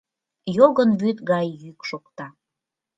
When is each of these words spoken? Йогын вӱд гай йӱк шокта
Йогын 0.57 0.91
вӱд 1.01 1.17
гай 1.31 1.47
йӱк 1.61 1.79
шокта 1.89 2.27